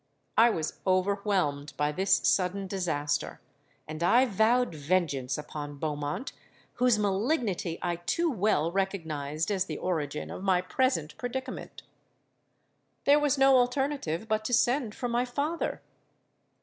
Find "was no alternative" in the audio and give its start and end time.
13.19-14.27